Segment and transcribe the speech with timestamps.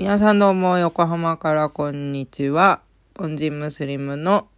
[0.00, 2.80] 皆さんどうも横浜からこんにちは。
[3.18, 4.48] 本人ムスリムの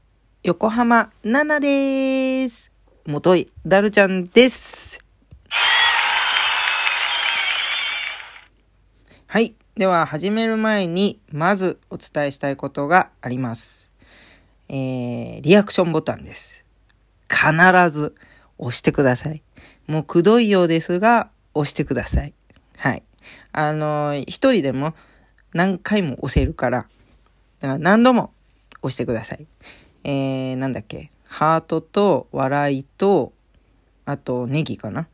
[0.45, 2.71] 横浜ナナです。
[3.07, 5.01] もとい、ダルちゃんです。
[9.27, 9.57] はい。
[9.77, 13.91] では始める前に、まずお伝えしたいことがあります。
[14.69, 16.65] えー、リアクションボタンです。
[17.29, 17.51] 必
[17.91, 18.15] ず
[18.59, 19.43] 押してください。
[19.89, 22.33] もうくどいようですが、押してください。
[22.77, 23.03] はい。
[23.51, 24.95] あのー一人でも
[25.55, 26.87] 何回も押せるから、
[27.61, 28.33] だから何度も
[28.83, 29.47] 押してください。
[30.05, 31.11] えー、なんだっけ。
[31.25, 33.33] ハートと笑いと、
[34.05, 35.09] あとネギかな。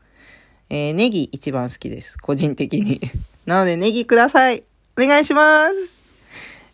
[0.69, 2.17] えー、ネギ一番好きです。
[2.17, 2.99] 個人的に。
[3.45, 4.63] なのでネギください。
[4.97, 5.99] お願いします。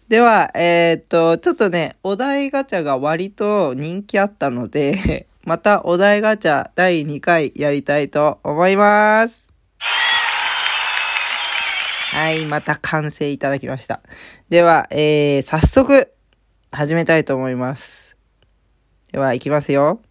[0.08, 9.45] では、えーっと、ちょっとね、お題ガチャが割と人気あったので、 またお題ガチャ第2回やりたいと思います。
[12.12, 14.02] はい、また完成いただきました。
[14.48, 16.14] では、えー、早速、
[16.72, 18.16] 始めたいと思います。
[19.12, 20.02] では、いきますよ。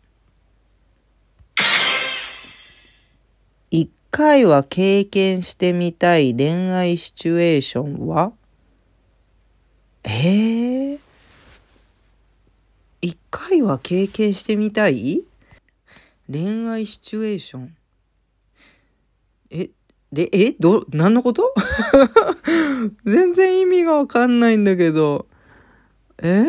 [3.71, 8.33] 一回は経験してみたい恋愛シチュエーションは？
[10.05, 10.99] えー、
[13.01, 15.23] 一回は経験してみたい？
[16.31, 17.77] 恋愛シチュエーション？
[19.51, 19.71] え、
[20.15, 21.53] で、え、ど、何のこと？
[23.05, 25.27] 全然意味がわかんないんだけど。
[26.23, 26.45] え？
[26.45, 26.47] ー、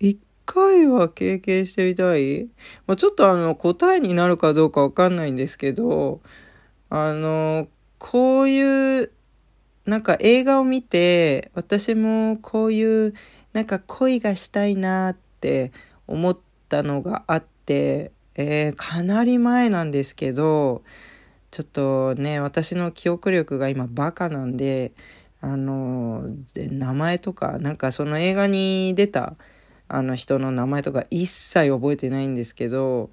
[0.00, 2.46] 一回は経験してみたい、
[2.86, 6.22] まあ、ちょっとあの、答えになるかどうかわかんないんですけど、
[6.88, 9.12] あの、こういう、
[9.84, 13.14] なんか映画を見て、私もこういう、
[13.52, 15.70] なんか恋がしたいなって
[16.06, 16.38] 思っ
[16.70, 20.82] たのがあって、えーかなり前なんですけど、
[21.56, 24.92] ちょっとね、私の記憶力が今バカなんで、
[25.40, 29.36] あの、名前とか、なんかその映画に出た、
[29.88, 33.08] あの人の名前とか一切覚えてないんですけど、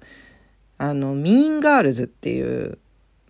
[0.76, 2.76] あの、ミーンガールズっていう、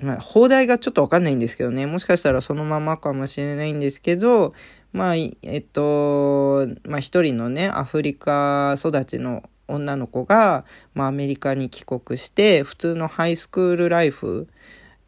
[0.00, 1.86] まあ、放題がちょっとわかんないんですけどね。
[1.86, 4.52] もしかしたらそのままかもしれないんですけど、
[4.92, 14.48] まあ、えっと、まあ一人のね、アフリカ育ちの女の子が、まあアメリカに帰国して、普通のハイスクールライフ、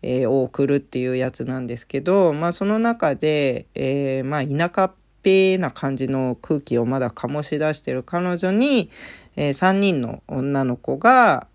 [0.02, 8.90] えーを送るっていうやつなんですけど、まあその中で、えーまあ田舎っぺな感じの空気をまだ醸し出してる彼女に、
[9.34, 11.48] え3人の女の子が、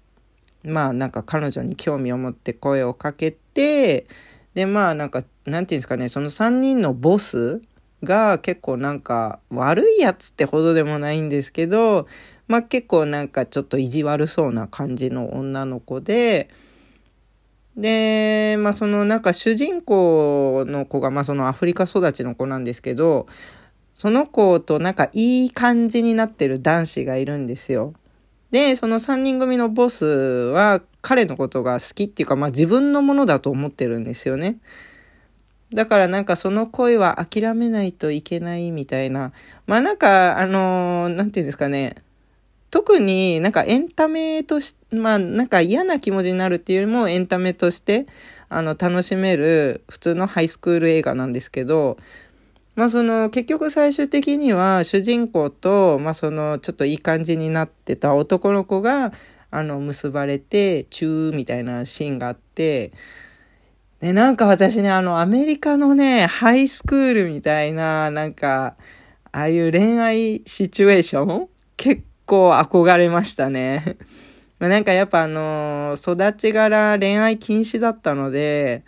[0.64, 4.08] まあなんか彼女に興味を持って声をかけて、
[4.54, 7.62] でまあなんか、なんていうんですかね、その3人のボス
[8.04, 12.08] が結構なんか悪いやつってほどでもないんですけど、
[12.48, 16.50] まあ結構なんかちょっと意地悪そうな感じの女の子で、
[17.76, 23.28] で、まあそのなんか主人公の子がまあそのアフリカ育ちの子なんですけど、
[23.96, 27.94] その子となんかいい感じになってる男子がいるんですよ。
[28.52, 34.58] で、その3人組のボスは彼のことが好きっていうか、まあ自分のものだと思ってるんですよね。
[35.74, 39.32] だからなんかその恋は諦めないといけないみたいな。
[39.68, 41.96] まあなんか、あのーなんていうんですかね。
[42.72, 48.08] 特になんかエンタメとし、まあなんか嫌な気持ちになるっていうよりもエンタメとして、
[48.48, 51.98] あの、楽しめる普通のハイスクール映画なんですけど、
[52.76, 59.12] まあその結局最終的には主人公と、まあそのちょっといい感じになってた男の子が、
[59.52, 62.94] あの、結ばれて、チューみたいなシーンがあって、
[64.00, 68.78] で、なんか私ね、あの、アメリカのね、ハイスクールみたいな、なんか、
[69.34, 73.98] ああいう恋愛シチュエーション結構憧れましたね。
[74.60, 78.84] まなんかやっぱあの、育ち柄恋愛禁止だったので、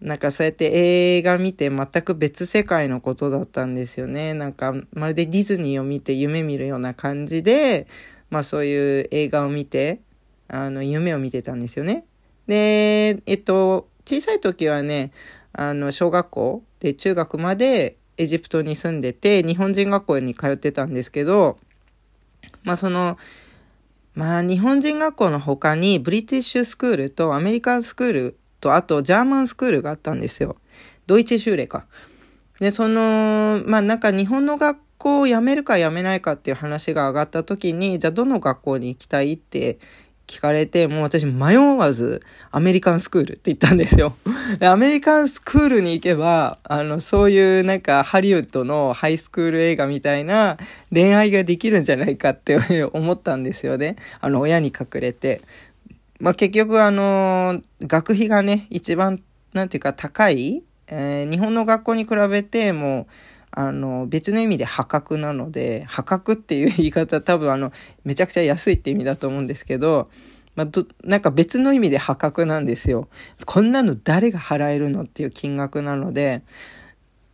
[0.00, 4.34] なんかそうやって映画見て全く別世界のことだったんですよね。
[4.34, 7.88] なんかまるでディズニーを見て夢見るような感じで、
[8.30, 10.00] まあそういう映画を見て、
[10.46, 12.04] あの夢を見てたんですよね。
[12.46, 15.10] で、えっと、小さい時はね、
[15.52, 21.56] あの小学校で中学までエジプトに住んでて、日本人学校に通ってたんですけど、
[22.64, 23.16] まあその、
[24.14, 30.56] まあ日本人学校の他にブリティッシュスクールとアメリカンスクールとあとジャーマンスクールがあったんですよ。
[31.06, 31.86] ドイツ修例か。
[32.60, 39.78] で、その、まあなんか日本の学校を辞めるか辞めないかっていう話が上がった時に、じゃあどの学校に行きたいって
[40.34, 44.16] 聞かれて、もう私迷わずアメリカンスクールって言ったんですよ。
[44.60, 50.58] アメリカンスクールに行けば、あの、そういうなんかハリウッドのハイスクール映画みたいな
[50.92, 52.58] 恋愛ができるんじゃないかって
[52.92, 53.94] 思ったんですよね。
[54.20, 55.40] あの、親に隠れて。
[56.18, 59.22] まあ、結局あの、学費がね、一番、
[59.52, 63.06] なんていうか高い、えー日本の学校に比べてもう
[63.56, 67.72] あの、別の意味で破格なので、破格っていう言い方多分あの、
[68.04, 70.10] めちゃくちゃ安いって意味だと思うんですけど、
[70.56, 73.08] まあ、ど、なんか別の意味で破格なんですよ。
[73.46, 76.42] こんなの誰が払えるのっていう金額なので、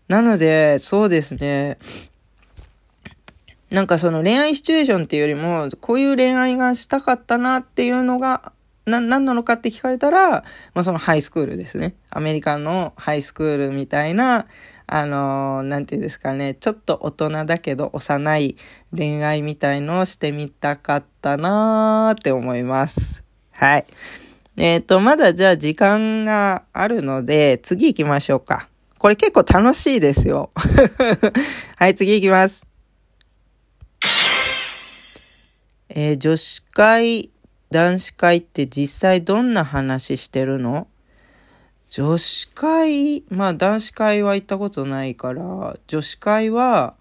[0.08, 1.78] なので、そうですね。
[3.70, 8.52] なんかその恋愛シチュエーションっていうよりも、こういう恋愛がしたかったなっていうのが、
[8.86, 10.30] な、何なのかって聞かれたら、
[10.74, 11.94] まあそのハイスクールですね。
[12.10, 14.46] アメリカのハイスクールみたいな、
[14.92, 18.56] あのー、なんていうんですかね、ちょっと大人だけど幼い
[18.92, 23.22] 恋愛みたいのをしてみたかったなーって思います。
[23.52, 23.86] はい。
[24.56, 28.68] えっ、ー、と、まだじゃあ時間があるので、次行きましょうか。
[28.98, 30.50] これ結構楽しいですよ。
[31.78, 32.66] はい、次行きます。
[35.88, 37.30] えー、女子会、
[37.70, 40.88] 男子会って実際どんな話してるの？
[41.90, 46.94] 女子会、まあ男子会は行ったことないから、女子会は、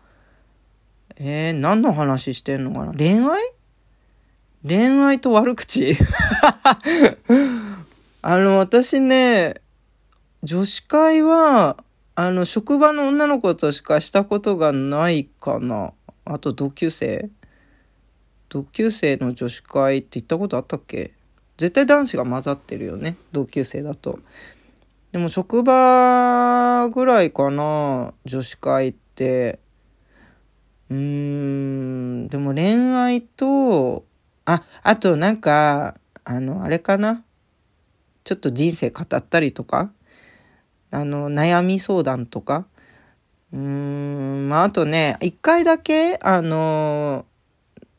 [1.18, 2.94] えー、何の話してんのかな？
[2.94, 3.52] 恋愛？
[4.68, 5.96] 恋愛と悪口？
[8.24, 9.62] あの、私ね、
[10.42, 11.78] 女子会は、
[12.16, 15.94] あの、職場の女の子としかしたことがないかな。
[16.26, 17.30] あと同級生？
[18.50, 21.12] 同級生の女子会って行ったことあったっけ？
[21.60, 23.18] 絶対男子が混ざってるよね。
[23.32, 24.20] 同級生だと。
[25.12, 29.60] でも職場ぐらいかな、女子会って。
[30.92, 34.06] うーん、でも恋愛と、
[34.46, 37.24] あ、あとなんか、あの、あれかな。
[38.24, 39.92] ちょっと人生語ったりとか、
[40.92, 42.68] あの、悩み相談とか。
[43.52, 47.26] うーん、まあ、あとね、一回だけ、あの、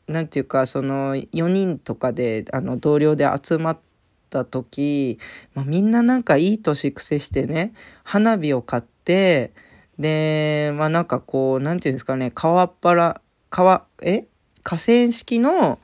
[0.07, 3.90] なんていうか、その、4人とかで、あの、同僚で集まって、
[4.39, 5.19] った時、
[5.53, 7.73] まあ、みんななんかいい年癖してね、
[8.03, 9.51] 花火を買って、
[9.99, 14.25] で、まあなんかこう、なんていうんですかね、川っ腹、川、え？
[14.63, 15.79] 河川敷の、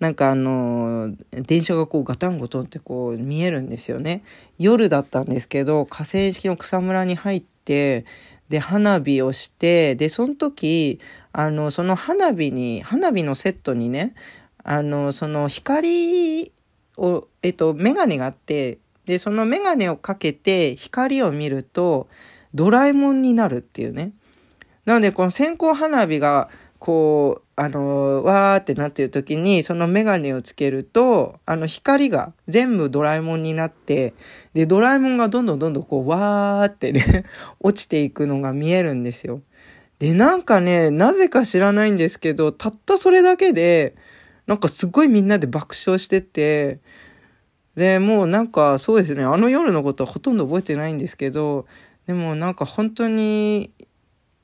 [0.00, 4.22] なんかあの、電車がこうガタンゴトンってこう見えるんですよね。
[4.58, 8.04] 夜だったんですけど、河川敷の草むらに入って、
[8.48, 11.00] で、花火をして、で、その時、
[11.32, 14.14] あの、その花火に、花火のセットにね、
[14.64, 16.52] あの、その光
[16.96, 22.08] を、えっと、メガネがあって、で、そのメガネをかけて光を見ると、
[22.54, 24.12] ドラえもんになるっていうね。
[24.84, 26.48] なので、この線香花火が、
[26.78, 34.12] こう、あの、わーってなってる時に、そのメガネをつけると、あの光が全部ドラえもんになって、
[34.52, 37.24] で、ドラえもんがどんどんどんどんこう、わーってね
[37.60, 39.40] 落ちていくのが見えるんですよ。
[39.98, 43.94] で、なんかね、なぜか知らないんですけど、たったそれだけで、
[44.46, 46.78] なんかすごいみんなで爆笑してて、
[47.74, 51.66] で、もうなんかそうですね、あの夜のことはほとんど覚えてないんですけど、
[52.06, 53.70] でもなんか本当に、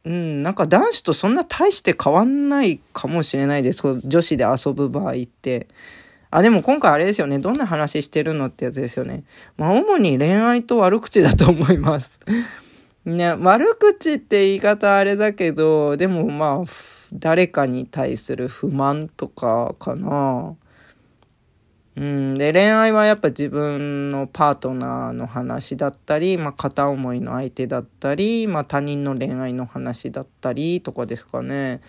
[0.04, 3.82] うん、なんか男子とそんな大して変わんないかもしれないです。
[4.04, 5.69] 女子で遊ぶ場合って。
[6.31, 7.38] あ、でも今回あれですよね。
[7.38, 9.22] どんな話してるのってやつですよね。
[9.56, 12.19] まあ主に恋愛と悪口だと思います。
[13.04, 16.64] ね、悪口って言い方あれだけど、でもまあ、
[17.12, 20.56] 誰かに対する不満とかかな。
[21.94, 31.83] うん、で恋愛はやっぱ自分のパートナーの話だったり、まあ、片思いの相手だったり、まあ、他人の恋愛の話だったりとかですかね。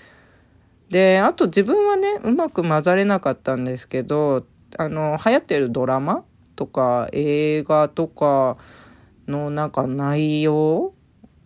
[0.89, 4.45] であと自分はねうまく混ざれなかったんですけど
[4.77, 6.25] あの流行ってるドラマ
[6.55, 8.57] とか映画とか
[9.27, 10.93] のなんか内容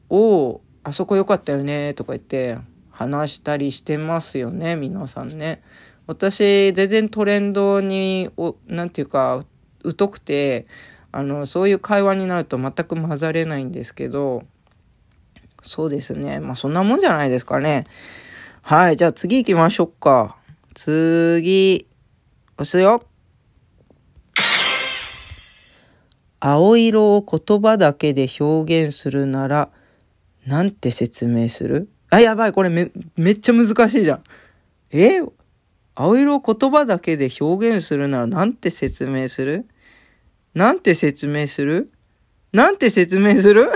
[0.10, 2.58] を「あそこ良かったよね」とか言って
[2.98, 5.62] 話したりしてますよね皆さんね。
[6.08, 8.32] 私全然トレンドに
[8.66, 9.44] 何て言うか
[9.98, 10.66] 疎くて
[11.12, 14.44] あのそういう会話になると全く混ざれないんですけど
[15.62, 16.40] そうですね。
[16.40, 17.84] まあそんなもんじゃないですかね。
[18.64, 20.38] はいじゃあ次行きましょうか。
[20.74, 21.88] 次
[22.58, 23.04] 押すよ。
[26.40, 29.70] 青色を言葉だけで表現するなら
[30.46, 31.90] なんて説明する？
[32.10, 34.24] あ、やばい、これめ、めっちゃ難しいじゃん。
[34.92, 35.22] え？
[35.96, 39.68] 青色を言葉だけで表現するならなんて説明する？
[40.54, 41.92] なんて説明する？
[42.54, 43.72] なんて説明する？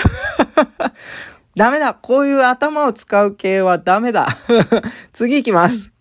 [1.56, 1.94] ダメだ。
[1.96, 4.28] こういう頭を使う系はダメだ。
[5.12, 5.92] 次行きます。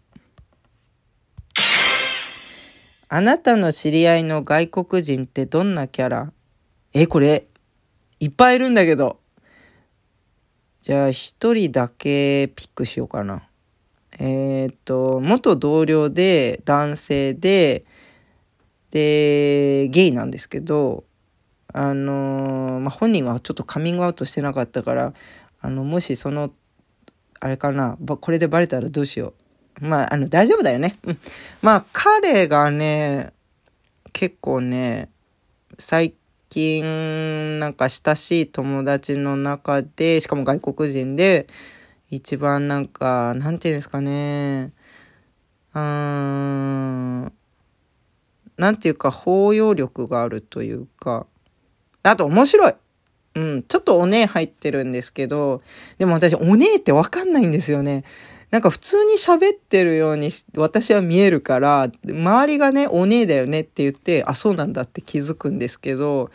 [3.09, 6.33] あなたの知り合いの外国人ってどんなキャラ？
[6.93, 7.49] え、これ、
[8.21, 9.19] いっぱいいるんだけど。
[10.83, 13.43] じゃあ、一人だけピックしようかな。
[14.19, 17.85] えー、っと、元同僚で男性で、
[18.91, 21.05] で、ゲイなんですけど、
[21.73, 25.15] あのまあ、本人はちょっとカミングアウトしてなかったから、
[25.61, 26.51] あの、もしその
[27.41, 29.33] あれかな、これでバレたらどうしよ
[29.81, 29.87] う。
[29.87, 30.97] まあ、あの、大丈夫だよね。
[31.05, 31.19] うん。
[31.63, 33.33] まあ、彼がね、
[34.13, 35.09] 結構ね、
[35.79, 36.15] 最
[36.51, 41.49] 近、なんか親しい友達の中で、しかも外国人で、
[42.11, 44.73] 一番なんか、なんていうんですかね、
[45.75, 47.33] うーん、
[48.59, 51.27] なんていうか包容力があるというか、
[52.05, 52.75] あと面白い。
[53.41, 55.63] うん、ちょっとおねえ入ってるんですけど、
[55.97, 58.05] でも私おねえってわかんないんですよね。
[58.51, 66.31] なんか普通に喋ってるように私は見えるから、周りがね、おねえだよねって言って、あ、そうなんだって気づくんですけど、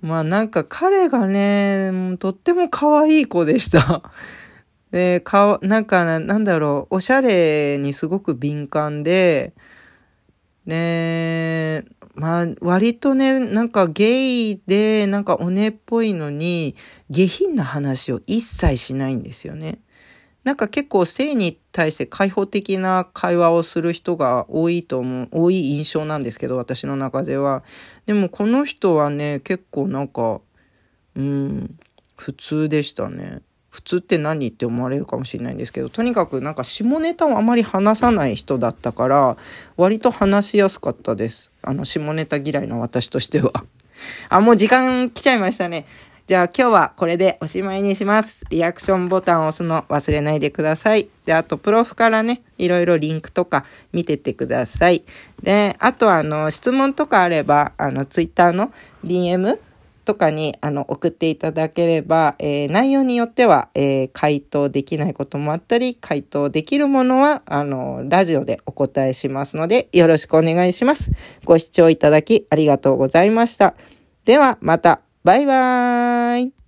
[0.00, 4.12] まあなんか彼がね、とっても可愛い子でした。
[4.92, 9.54] で、かなんかなんだろう、おしゃれにすごく敏感で、
[10.66, 11.84] ね
[12.22, 16.76] まあ、割とね、なんかゲイで、なんかおねっぽいのに、
[17.10, 19.80] 下品な話を一切しないんですよね。
[20.44, 27.64] なんか結構性に対して開放的な会話をする人が多いと思う、多い印象なんですけど、私の中では。
[28.06, 30.40] でもこの人はね、結構なんか、
[31.16, 31.76] うん、
[32.16, 33.42] 普通でしたね。
[33.72, 39.36] 普通って何って思われるかもしれないんですけどとにかくなんか下ネタをあまり話さない人だったから
[39.78, 43.50] 割と話しやすかったですあの下ネタ嫌いの私としては
[44.28, 45.86] あもう時間来ちゃいましたね
[46.26, 48.46] じゃあ今日はこれでおしまいにします。
[48.48, 51.08] リアクションボタンを押すの忘れないでください。
[51.26, 55.04] で、あと、プロフからね、いろいろリンクとか見ててください。
[55.42, 58.72] で、あとあの、質問とかあれば、あの、ツイッターの
[59.04, 59.58] DM
[60.04, 71.10] とかにあの送っていただければ、えー、内容によっては、えー、回答できないこともあったり、回答できるものは、あの、ラジオでお答えしますので、よろしくお願いします。
[71.44, 73.74] ご視聴いただきありがとうございました。
[74.24, 76.61] では、また、バイバーイ。